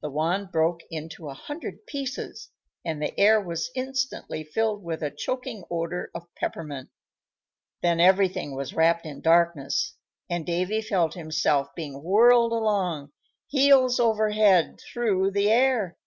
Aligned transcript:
The 0.00 0.08
wand 0.08 0.52
broke 0.52 0.80
into 0.90 1.28
a 1.28 1.34
hundred 1.34 1.84
pieces, 1.84 2.48
and 2.82 3.02
the 3.02 3.12
air 3.20 3.38
was 3.42 3.70
instantly 3.76 4.42
filled 4.42 4.82
with 4.82 5.02
a 5.02 5.10
choking 5.10 5.64
odor 5.70 6.10
of 6.14 6.34
peppermint; 6.34 6.88
then 7.82 8.00
everything 8.00 8.54
was 8.56 8.72
wrapped 8.72 9.04
in 9.04 9.20
darkness, 9.20 9.96
and 10.30 10.46
Davy 10.46 10.80
felt 10.80 11.12
himself 11.12 11.74
being 11.74 12.02
whirled 12.02 12.52
along, 12.52 13.12
heels 13.48 14.00
over 14.00 14.30
head, 14.30 14.78
through 14.80 15.30
the 15.32 15.50
air. 15.50 15.98